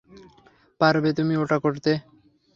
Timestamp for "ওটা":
1.37-1.57